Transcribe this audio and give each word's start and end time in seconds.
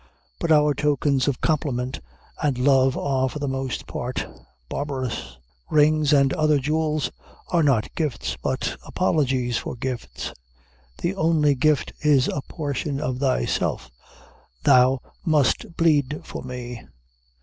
But 0.39 0.51
our 0.51 0.73
tokens 0.73 1.27
of 1.27 1.41
compliment 1.41 1.99
and 2.41 2.57
love 2.57 2.97
are 2.97 3.29
for 3.29 3.37
the 3.37 3.47
most 3.47 3.85
part 3.85 4.25
barbarous. 4.67 5.37
Rings 5.69 6.11
and 6.11 6.33
other 6.33 6.57
jewels 6.57 7.11
are 7.49 7.61
not 7.61 7.93
gifts, 7.93 8.35
but 8.41 8.77
apologies 8.83 9.57
for 9.59 9.75
gifts. 9.75 10.33
The 10.97 11.13
only 11.13 11.53
gift 11.53 11.93
is 12.01 12.27
a 12.29 12.41
portion 12.41 12.99
of 12.99 13.19
thyself. 13.19 13.91
Thou 14.63 15.01
must 15.23 15.77
bleed 15.77 16.21
for 16.23 16.41
me. 16.41 16.81